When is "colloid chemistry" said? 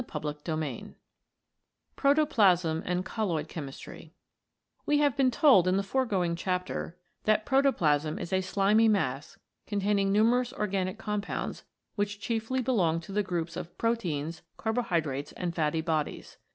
3.05-4.11